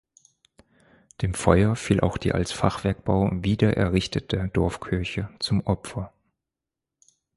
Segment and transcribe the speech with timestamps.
[1.21, 6.11] Dem Feuer fiel auch die als Fachwerkbau wiedererrichtete Dorfkirche zum Opfer.